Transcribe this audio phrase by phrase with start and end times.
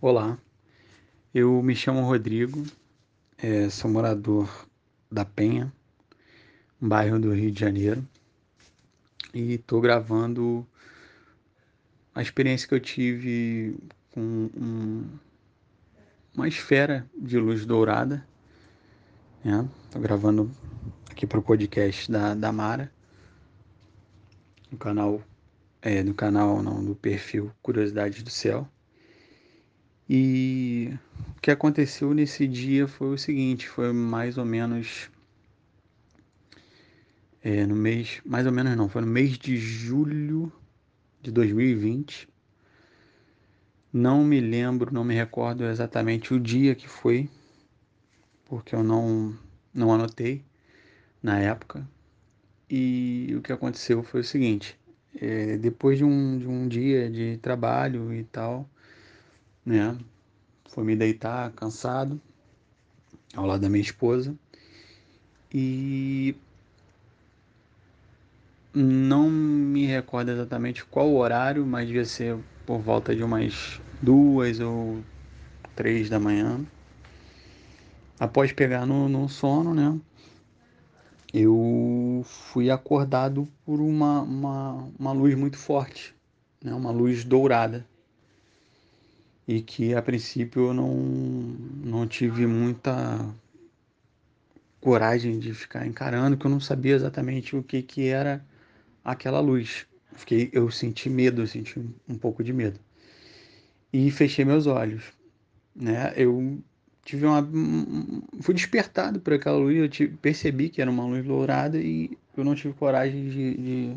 [0.00, 0.36] Olá,
[1.32, 2.62] eu me chamo Rodrigo,
[3.38, 4.68] é, sou morador
[5.10, 5.72] da Penha,
[6.82, 8.06] um bairro do Rio de Janeiro,
[9.32, 10.66] e estou gravando
[12.14, 13.78] a experiência que eu tive
[14.10, 15.08] com um,
[16.34, 18.26] uma esfera de luz dourada.
[19.38, 19.68] Estou né?
[20.00, 20.50] gravando
[21.10, 22.92] aqui para o podcast da, da Mara,
[24.70, 25.22] no canal,
[25.80, 28.68] é, no canal não, do perfil Curiosidades do Céu.
[30.08, 30.92] E
[31.36, 35.10] o que aconteceu nesse dia foi o seguinte, foi mais ou menos
[37.42, 40.52] é, no mês, mais ou menos não, foi no mês de julho
[41.22, 42.28] de 2020.
[43.92, 47.30] Não me lembro, não me recordo exatamente o dia que foi,
[48.44, 49.36] porque eu não,
[49.72, 50.44] não anotei
[51.22, 51.86] na época.
[52.68, 54.78] E o que aconteceu foi o seguinte:
[55.14, 58.68] é, depois de um, de um dia de trabalho e tal,
[59.64, 59.96] né?
[60.66, 62.20] Fui me deitar cansado
[63.34, 64.34] ao lado da minha esposa
[65.52, 66.36] e
[68.74, 74.58] não me recordo exatamente qual o horário, mas devia ser por volta de umas duas
[74.58, 74.98] ou
[75.76, 76.60] três da manhã.
[78.18, 79.98] Após pegar no, no sono, né?
[81.32, 86.14] Eu fui acordado por uma, uma, uma luz muito forte,
[86.62, 86.72] né?
[86.72, 87.84] uma luz dourada
[89.46, 93.34] e que a princípio eu não, não tive muita
[94.80, 98.44] coragem de ficar encarando, que eu não sabia exatamente o que, que era
[99.04, 99.86] aquela luz.
[100.14, 101.78] Fiquei, eu senti medo, eu senti
[102.08, 102.78] um pouco de medo.
[103.92, 105.04] E fechei meus olhos.
[105.74, 106.12] Né?
[106.16, 106.62] Eu
[107.04, 107.46] tive uma.
[108.40, 112.44] Fui despertado por aquela luz, eu tive, percebi que era uma luz dourada e eu
[112.44, 113.96] não tive coragem de, de,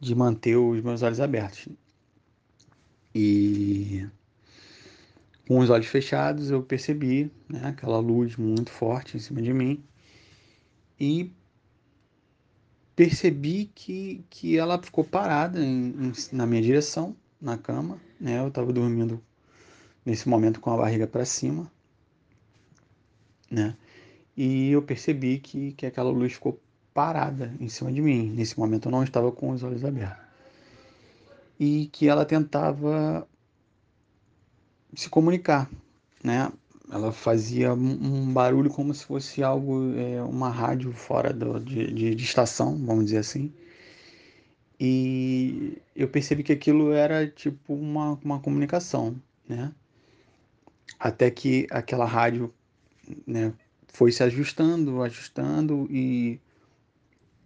[0.00, 1.68] de manter os meus olhos abertos.
[3.14, 4.06] E
[5.52, 9.84] com os olhos fechados, eu percebi né, aquela luz muito forte em cima de mim
[10.98, 11.30] e
[12.96, 18.00] percebi que, que ela ficou parada em, em, na minha direção, na cama.
[18.18, 18.38] Né?
[18.38, 19.22] Eu estava dormindo
[20.06, 21.70] nesse momento com a barriga para cima.
[23.50, 23.76] Né?
[24.34, 26.58] E eu percebi que, que aquela luz ficou
[26.94, 28.30] parada em cima de mim.
[28.30, 30.24] Nesse momento eu não estava com os olhos abertos.
[31.60, 33.28] E que ela tentava
[34.94, 35.70] se comunicar,
[36.22, 36.50] né?
[36.90, 42.14] Ela fazia um barulho como se fosse algo, é, uma rádio fora do, de, de,
[42.14, 43.52] de estação, vamos dizer assim.
[44.78, 49.16] E eu percebi que aquilo era tipo uma, uma comunicação,
[49.48, 49.72] né?
[50.98, 52.52] Até que aquela rádio
[53.26, 53.54] né,
[53.88, 56.40] foi se ajustando, ajustando e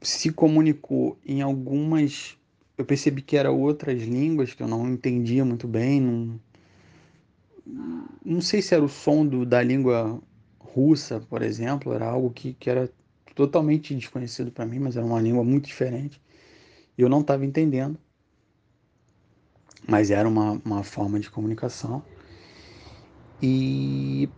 [0.00, 2.36] se comunicou em algumas.
[2.76, 6.40] Eu percebi que eram outras línguas que eu não entendia muito bem, não,
[8.24, 10.20] não sei se era o som do, da língua
[10.58, 12.90] russa, por exemplo, era algo que, que era
[13.34, 16.20] totalmente desconhecido para mim, mas era uma língua muito diferente.
[16.96, 17.98] E eu não estava entendendo,
[19.88, 22.02] mas era uma, uma forma de comunicação.
[23.40, 24.28] E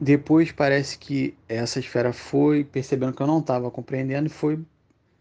[0.00, 4.60] depois parece que essa esfera foi percebendo que eu não estava compreendendo e foi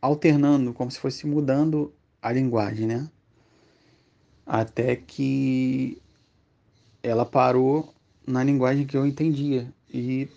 [0.02, 3.10] alternando, como se fosse mudando a linguagem, né?
[4.46, 6.02] Até que
[7.06, 7.94] ela parou
[8.26, 9.72] na linguagem que eu entendia.
[9.94, 10.28] E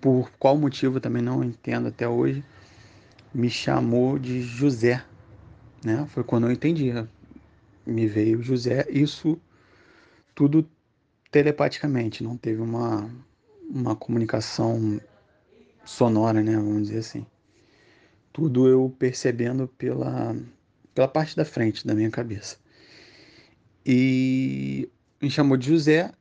[0.00, 2.42] por qual motivo também não entendo até hoje,
[3.34, 5.04] me chamou de José.
[5.84, 6.06] Né?
[6.08, 7.06] Foi quando eu entendia.
[7.84, 9.38] Me veio José, isso
[10.34, 10.66] tudo
[11.30, 13.10] telepaticamente, não teve uma,
[13.68, 15.00] uma comunicação
[15.84, 16.54] sonora, né?
[16.54, 17.26] Vamos dizer assim.
[18.32, 20.36] Tudo eu percebendo pela,
[20.94, 22.61] pela parte da frente da minha cabeça.
[23.84, 24.88] E
[25.20, 26.12] me chamou de José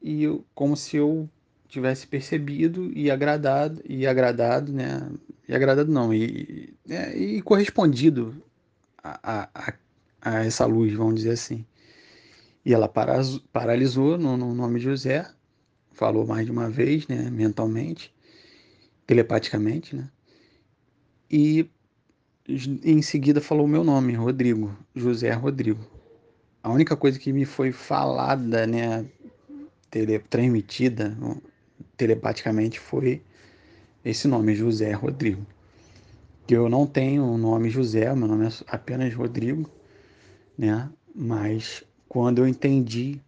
[0.00, 1.28] e eu, como se eu
[1.68, 5.10] tivesse percebido e agradado e agradado, né?
[5.48, 8.42] E agradado não e, é, e correspondido
[9.02, 9.74] a, a,
[10.20, 11.64] a, essa luz, vamos dizer assim.
[12.64, 12.88] E ela
[13.52, 15.26] paralisou no, no nome de José,
[15.92, 17.30] falou mais de uma vez, né?
[17.30, 18.14] Mentalmente,
[19.06, 20.08] telepaticamente, né?
[21.30, 21.68] E
[22.48, 25.98] em seguida falou o meu nome, Rodrigo, José Rodrigo
[26.62, 29.04] a única coisa que me foi falada, né,
[29.90, 31.16] tele, transmitida
[31.96, 33.22] telepaticamente foi
[34.04, 35.44] esse nome, José Rodrigo.
[36.48, 39.68] Eu não tenho o nome José, meu nome é apenas Rodrigo,
[40.56, 40.88] né?
[41.14, 43.20] Mas quando eu entendi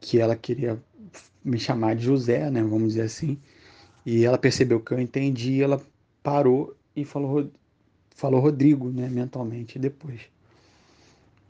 [0.00, 0.78] que ela queria
[1.42, 3.38] me chamar de José, né, vamos dizer assim,
[4.04, 5.80] e ela percebeu que eu entendi, ela
[6.22, 7.50] parou e falou
[8.14, 10.20] falou Rodrigo, né, mentalmente depois.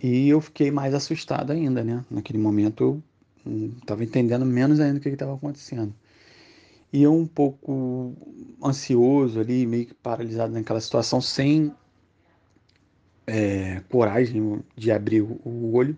[0.03, 2.05] E eu fiquei mais assustado ainda, né?
[2.11, 3.01] Naquele momento
[3.47, 5.95] eu estava entendendo menos ainda o que estava acontecendo.
[6.93, 8.13] E eu um pouco
[8.63, 11.73] ansioso ali, meio que paralisado naquela situação, sem
[13.27, 15.97] é, coragem de abrir o olho,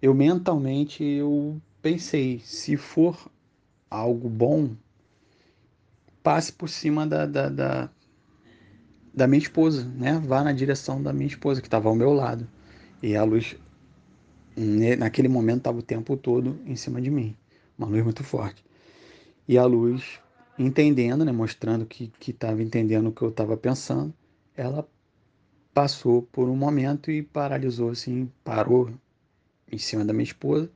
[0.00, 3.30] eu mentalmente eu pensei, se for
[3.90, 4.70] algo bom,
[6.22, 7.90] passe por cima da, da, da,
[9.12, 10.22] da minha esposa, né?
[10.24, 12.48] Vá na direção da minha esposa, que estava ao meu lado.
[13.02, 13.56] E a luz,
[14.98, 17.36] naquele momento, estava o tempo todo em cima de mim.
[17.78, 18.64] Uma luz muito forte.
[19.46, 20.20] E a luz,
[20.58, 21.32] entendendo, né?
[21.32, 24.12] Mostrando que estava entendendo o que eu estava pensando,
[24.56, 24.86] ela
[25.72, 28.90] passou por um momento e paralisou, assim, parou
[29.70, 30.68] em cima da minha esposa.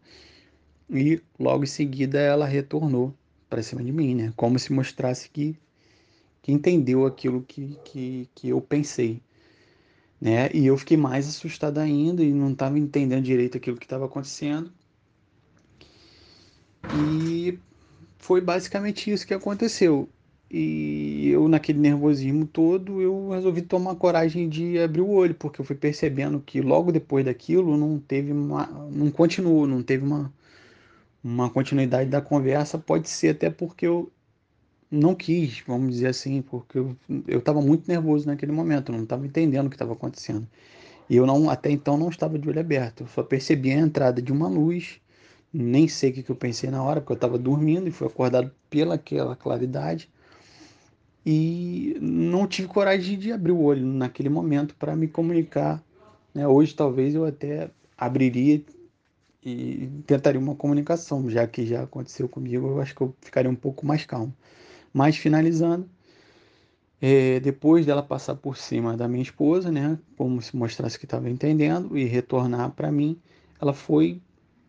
[0.89, 3.13] E logo em seguida ela retornou
[3.51, 4.33] para cima de mim, né?
[4.37, 5.59] Como se mostrasse que,
[6.41, 9.21] que entendeu aquilo que, que, que eu pensei.
[10.23, 10.51] Né?
[10.55, 14.73] E eu fiquei mais assustado ainda e não estava entendendo direito aquilo que estava acontecendo.
[16.95, 17.59] E
[18.19, 20.09] foi basicamente isso que aconteceu.
[20.49, 25.65] E eu, naquele nervosismo todo, eu resolvi tomar coragem de abrir o olho, porque eu
[25.65, 28.67] fui percebendo que logo depois daquilo não teve uma.
[28.93, 30.33] não continuou, não teve uma,
[31.25, 34.09] uma continuidade da conversa, pode ser até porque eu
[34.93, 39.67] não quis, vamos dizer assim, porque eu estava muito nervoso naquele momento, não estava entendendo
[39.67, 40.47] o que estava acontecendo.
[41.09, 44.21] E eu não, até então não estava de olho aberto, eu só percebi a entrada
[44.21, 45.01] de uma luz,
[45.53, 48.07] nem sei o que, que eu pensei na hora, porque eu estava dormindo e fui
[48.07, 50.11] acordado pelaquela claridade.
[51.25, 55.83] E não tive coragem de abrir o olho naquele momento para me comunicar.
[56.35, 56.47] Né?
[56.47, 58.63] Hoje talvez eu até abriria
[59.45, 63.55] e tentaria uma comunicação, já que já aconteceu comigo, eu acho que eu ficaria um
[63.55, 64.35] pouco mais calmo.
[64.93, 65.89] Mas finalizando,
[67.01, 71.29] é, depois dela passar por cima da minha esposa, né, como se mostrasse que estava
[71.29, 73.19] entendendo e retornar para mim,
[73.61, 74.21] ela foi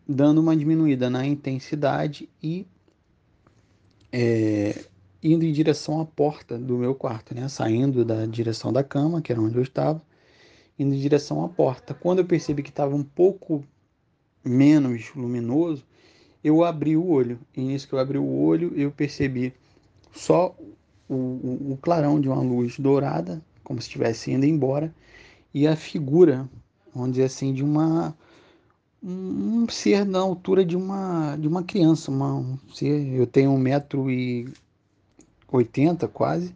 [0.06, 2.66] dando uma diminuída na intensidade e
[4.12, 4.84] é,
[5.22, 9.32] indo em direção à porta do meu quarto, né, saindo da direção da cama, que
[9.32, 10.02] era onde eu estava,
[10.78, 11.94] indo em direção à porta.
[11.94, 13.64] Quando eu percebi que estava um pouco
[14.44, 15.84] menos luminoso,
[16.42, 17.38] eu abri o olho.
[17.56, 19.54] E nisso que eu abri o olho, eu percebi
[20.14, 20.54] só
[21.08, 21.14] o,
[21.72, 24.94] o, clarão de uma luz dourada, como se estivesse indo embora,
[25.52, 26.48] e a figura,
[26.94, 28.16] vamos dizer assim, de uma
[29.02, 33.58] um ser na altura de uma de uma criança, uma, um ser, eu tenho um
[33.58, 34.48] metro e
[35.48, 36.54] oitenta quase,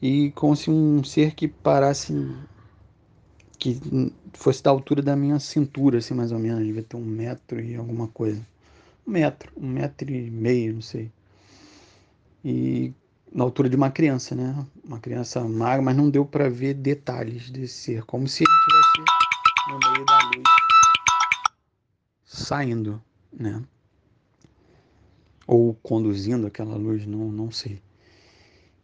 [0.00, 2.14] e como se um ser que parasse
[3.58, 3.80] que
[4.34, 7.74] fosse da altura da minha cintura, assim, mais ou menos, devia ter um metro e
[7.74, 8.40] alguma coisa.
[9.06, 11.10] Um metro, um metro e meio, não sei.
[12.48, 12.94] E
[13.32, 14.64] na altura de uma criança, né?
[14.84, 19.72] Uma criança magra, mas não deu para ver detalhes desse ser, como se ele estivesse
[19.72, 20.44] no meio da luz,
[22.24, 23.02] saindo,
[23.32, 23.60] né?
[25.44, 27.82] Ou conduzindo aquela luz, não, não sei.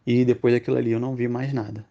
[0.05, 1.85] E depois daquilo ali eu não vi mais nada.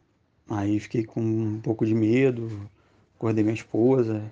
[0.51, 2.69] Aí fiquei com um pouco de medo,
[3.17, 4.23] acordei minha esposa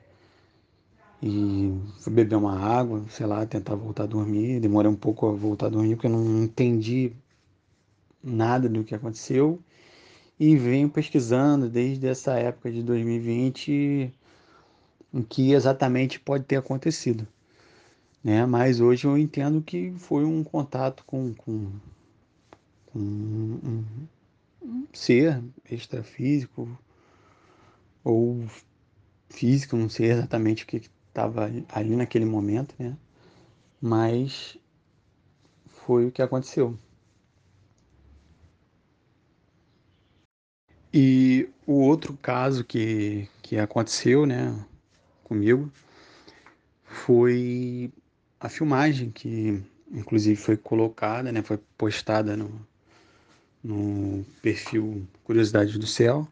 [1.22, 4.60] e fui beber uma água, sei lá, tentar voltar a dormir.
[4.60, 7.14] Demorei um pouco a voltar a dormir porque eu não entendi
[8.22, 9.60] nada do que aconteceu.
[10.38, 14.12] E venho pesquisando desde essa época de 2020
[15.12, 17.26] o que exatamente pode ter acontecido.
[18.22, 18.46] Né?
[18.46, 21.70] Mas hoje eu entendo que foi um contato com, com,
[22.86, 23.84] com um,
[24.62, 26.68] um ser extrafísico
[28.04, 28.44] ou
[29.28, 32.96] físico, não sei exatamente o que estava ali naquele momento, né?
[33.80, 34.58] Mas
[35.66, 36.78] foi o que aconteceu.
[40.92, 44.54] E o outro caso que, que aconteceu, né,
[45.22, 45.70] comigo,
[46.84, 47.92] foi
[48.40, 52.66] a filmagem que, inclusive, foi colocada, né, foi postada no,
[53.62, 56.26] no perfil Curiosidades do Céu,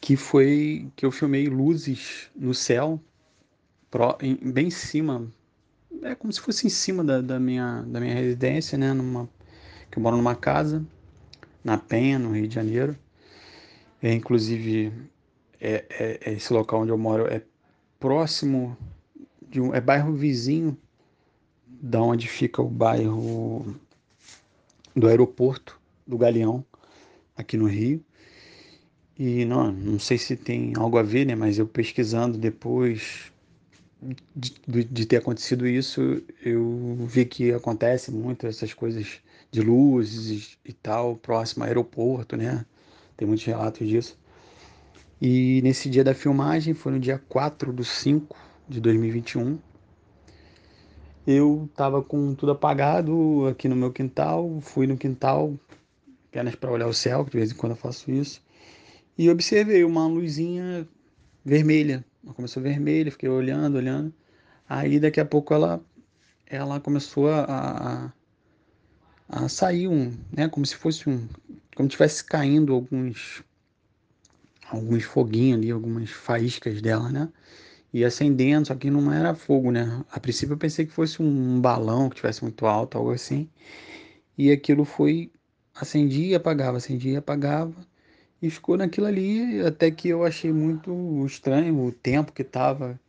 [0.00, 3.00] que foi que eu filmei luzes no céu,
[4.40, 5.26] bem em cima,
[6.02, 8.92] é como se fosse em cima da, da, minha, da minha residência, né?
[8.92, 9.28] Numa,
[9.90, 10.84] que eu moro numa casa,
[11.66, 12.96] na Penha, no Rio de Janeiro.
[14.00, 14.92] É, inclusive,
[15.60, 17.42] é, é, é esse local onde eu moro é
[17.98, 18.76] próximo
[19.50, 20.78] de um, é bairro vizinho
[21.66, 23.74] da onde fica o bairro
[24.94, 26.64] do aeroporto do Galeão,
[27.36, 28.00] aqui no Rio.
[29.18, 31.34] E não, não sei se tem algo a ver, né?
[31.34, 33.32] Mas eu pesquisando depois
[34.36, 39.20] de, de, ter acontecido isso, eu vi que acontece muito essas coisas
[39.56, 42.64] de luzes e tal, próximo ao aeroporto, né?
[43.16, 44.18] Tem muitos relatos disso.
[45.20, 48.36] E nesse dia da filmagem, foi no dia 4 de 5
[48.68, 49.58] de 2021,
[51.26, 55.58] eu tava com tudo apagado aqui no meu quintal, fui no quintal
[56.28, 58.40] apenas para olhar o céu, que de vez em quando eu faço isso,
[59.16, 60.86] e observei uma luzinha
[61.44, 62.04] vermelha.
[62.22, 64.12] Ela começou vermelha, fiquei olhando, olhando.
[64.68, 65.80] Aí daqui a pouco ela,
[66.46, 68.12] ela começou a, a,
[69.28, 71.28] a sair um, né, como se fosse um,
[71.74, 73.42] como tivesse caindo alguns
[74.70, 77.28] alguns foguinhos ali, algumas faíscas dela, né?
[77.92, 80.04] E acendendo, só que não era fogo, né?
[80.10, 83.48] A princípio eu pensei que fosse um balão que tivesse muito alto, algo assim.
[84.36, 85.30] E aquilo foi
[85.74, 87.74] acendia e apagava, acendia e apagava.
[88.42, 93.00] E ficou naquilo ali, até que eu achei muito estranho o tempo que tava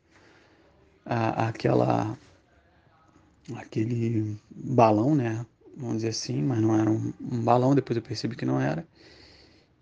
[1.05, 2.17] a, aquela
[3.55, 5.45] aquele balão, né?
[5.79, 8.87] Vamos dizer assim, mas não era um, um balão, depois eu percebi que não era.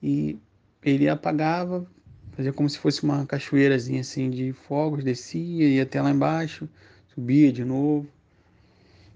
[0.03, 0.37] E
[0.83, 1.87] ele apagava,
[2.31, 6.67] fazia como se fosse uma cachoeirazinha assim de fogos, descia, ia até lá embaixo,
[7.13, 8.07] subia de novo.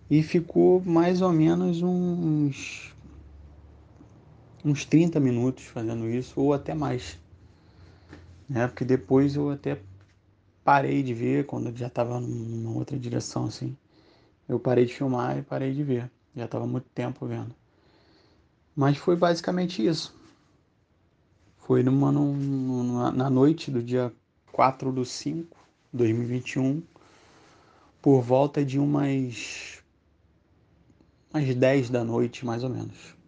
[0.09, 2.95] E ficou mais ou menos uns
[4.63, 7.19] uns 30 minutos fazendo isso, ou até mais.
[8.47, 8.67] Né?
[8.67, 9.79] Porque depois eu até
[10.63, 13.75] parei de ver, quando já estava numa outra direção assim.
[14.47, 16.09] Eu parei de filmar e parei de ver.
[16.39, 17.53] Já estava muito tempo vendo.
[18.73, 20.15] Mas foi basicamente isso.
[21.57, 24.13] Foi numa, numa, na noite do dia
[24.53, 25.57] 4 do 5
[25.91, 26.81] de 2021,
[28.01, 29.83] por volta de umas,
[31.33, 33.18] umas 10 da noite, mais ou menos.